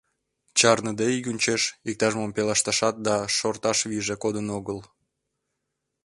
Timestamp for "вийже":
3.89-4.15